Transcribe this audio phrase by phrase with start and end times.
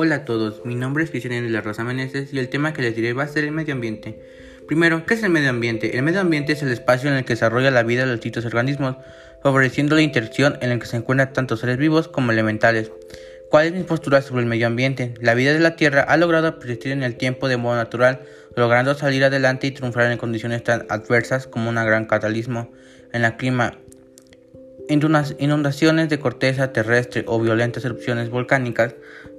[0.00, 2.82] Hola a todos, mi nombre es Cristian de la Rosa Meneses y el tema que
[2.82, 4.16] les diré va a ser el medio ambiente.
[4.68, 5.96] Primero, ¿qué es el medio ambiente?
[5.96, 8.44] El medio ambiente es el espacio en el que desarrolla la vida de los distintos
[8.44, 8.94] organismos,
[9.42, 12.92] favoreciendo la interacción en el que se encuentran tanto seres vivos como elementales.
[13.50, 15.14] ¿Cuál es mi postura sobre el medio ambiente?
[15.20, 18.20] La vida de la Tierra ha logrado persistir en el tiempo de modo natural,
[18.54, 22.70] logrando salir adelante y triunfar en condiciones tan adversas como un gran cataclismo
[23.12, 23.80] en el clima
[24.88, 28.94] inundaciones de corteza terrestre o violentas erupciones volcánicas,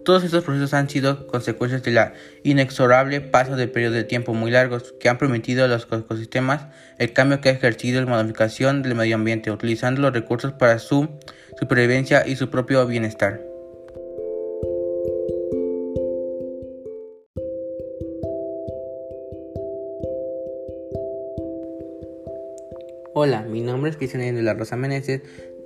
[0.06, 2.14] todos estos procesos han sido consecuencias de la
[2.44, 6.68] inexorable paso de periodos de tiempo muy largos que han permitido a los ecosistemas
[6.98, 11.10] el cambio que ha ejercido la modificación del medio ambiente, utilizando los recursos para su
[11.60, 13.49] supervivencia y su propio bienestar.
[23.22, 25.20] Hola, mi nombre es Cristian de la Rosa Meneses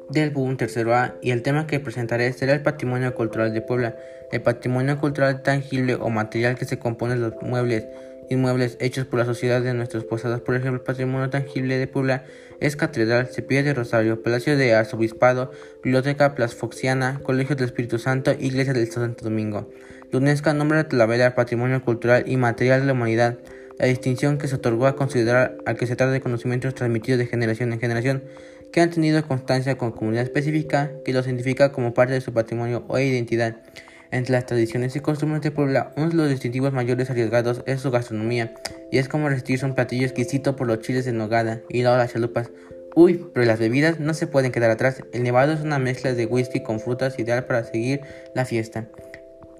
[0.09, 3.95] del BUM Tercero A y el tema que presentaré será el patrimonio cultural de Puebla.
[4.31, 7.85] El patrimonio cultural tangible o material que se compone de los muebles
[8.31, 10.41] inmuebles hechos por la sociedad de nuestros posados.
[10.41, 12.23] Por ejemplo, el patrimonio tangible de Puebla
[12.59, 15.51] es Catedral, Cepilla de Rosario, Palacio de Arzobispado,
[15.83, 19.69] Biblioteca Plasfoxiana, Colegio del Espíritu Santo, Iglesia del Santo Domingo.
[20.09, 23.37] La UNESCO nombra Talavera Patrimonio Cultural y Material de la Humanidad
[23.79, 27.27] la distinción que se otorgó a considerar al que se trata de conocimientos transmitidos de
[27.27, 28.23] generación en generación
[28.71, 32.83] que han tenido constancia con comunidad específica que los identifica como parte de su patrimonio
[32.87, 33.57] o identidad.
[34.11, 37.89] Entre las tradiciones y costumbres de Puebla, uno de los distintivos mayores arriesgados es su
[37.89, 38.53] gastronomía,
[38.91, 42.51] y es como resistirse un platillo exquisito por los chiles de nogada y las chalupas.
[42.95, 45.01] Uy, pero las bebidas no se pueden quedar atrás.
[45.13, 48.01] El nevado es una mezcla de whisky con frutas ideal para seguir
[48.35, 48.85] la fiesta.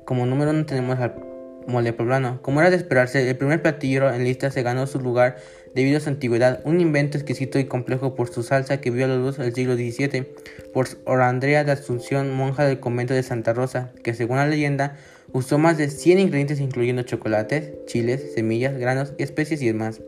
[0.06, 1.33] Como número uno tenemos al
[1.68, 2.42] mole poblano.
[2.42, 5.38] Como era de esperarse, el primer platillo en lista se ganó su lugar
[5.74, 9.08] debido a su antigüedad, un invento exquisito y complejo por su salsa que vio a
[9.08, 10.28] la luz el siglo XVII,
[10.72, 14.98] por Andrea de Asunción, monja del convento de Santa Rosa, que según la leyenda
[15.32, 20.02] usó más de 100 ingredientes incluyendo chocolates, chiles, semillas, granos, especies y demás.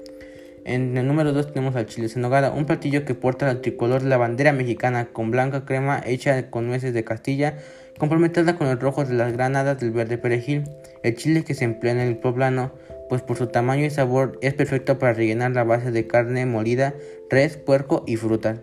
[0.66, 4.09] En el número 2 tenemos al chile en un platillo que porta el tricolor de
[4.09, 7.57] la bandera mexicana con blanca crema hecha con nueces de Castilla,
[7.97, 10.63] complementada con el rojo de las granadas del verde perejil.
[11.03, 12.72] El chile que se emplea en el poblano,
[13.09, 16.94] pues por su tamaño y sabor es perfecto para rellenar la base de carne molida,
[17.29, 18.57] res, puerco y fruta.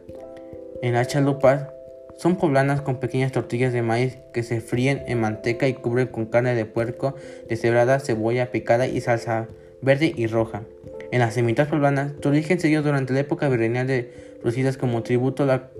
[0.82, 1.68] En las chalupas
[2.16, 6.26] son poblanas con pequeñas tortillas de maíz que se fríen en manteca y cubren con
[6.26, 7.14] carne de puerco
[7.48, 9.48] deshebrada, cebolla picada y salsa
[9.80, 10.62] verde y roja.
[11.10, 14.32] En las semitas poblanas, su origen se dio durante la época virreinal de
[14.78, 15.70] como tributo a la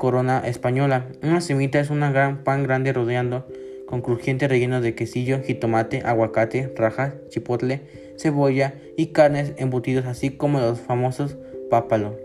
[0.00, 1.04] corona española.
[1.22, 3.46] Una semita es un gran pan grande rodeando
[3.86, 7.82] con crujiente relleno de quesillo, jitomate, aguacate, rajas, chipotle,
[8.16, 11.36] cebolla y carnes embutidos, así como los famosos
[11.68, 12.16] pápalo.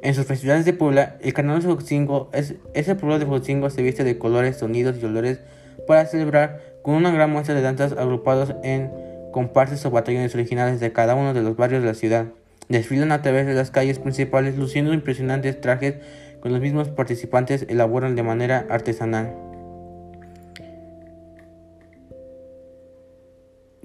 [0.00, 3.82] En sus festividades de Puebla, el carnaval de Joxingo es, ese pueblo de Joxingo se
[3.82, 5.40] viste de colores, sonidos y olores
[5.86, 8.90] para celebrar con una gran muestra de danzas agrupados en
[9.32, 12.26] comparsas o batallones originales de cada uno de los barrios de la ciudad.
[12.70, 15.96] Desfilan a través de las calles principales luciendo impresionantes trajes
[16.42, 19.34] que los mismos participantes elaboran de manera artesanal.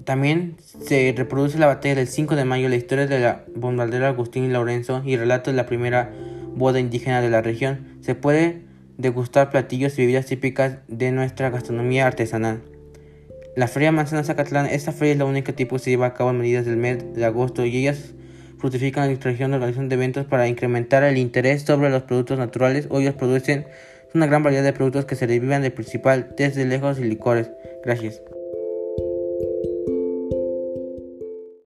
[0.04, 4.44] También se reproduce la batalla del 5 de mayo, la historia de la bombardera Agustín
[4.44, 6.10] y Lorenzo y relato de la primera
[6.54, 7.98] boda indígena de la región.
[8.00, 8.62] Se puede
[8.96, 12.62] degustar platillos y bebidas típicas de nuestra gastronomía artesanal.
[13.54, 16.30] La Feria Manzana Zacatlán, esta feria es la única tipo que se lleva a cabo
[16.30, 18.14] en medidas del mes de agosto y ellas
[18.58, 22.86] fructifican la región de organización de eventos para incrementar el interés sobre los productos naturales
[22.90, 23.66] o ellos producen
[24.14, 27.50] una gran variedad de productos que se derivan del principal desde lejos y licores.
[27.84, 28.20] Gracias.